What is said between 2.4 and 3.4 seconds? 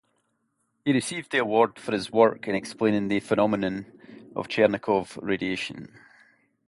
in explaining the